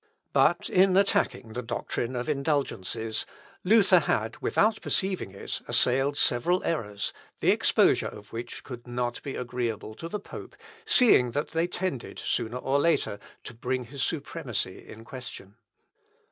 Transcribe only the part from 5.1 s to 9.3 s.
it, assailed several errors, the exposure of which could not